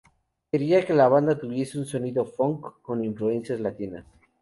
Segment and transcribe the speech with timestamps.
[0.51, 4.03] Quería que la banda tuviese un sonido funk con influencias latinas.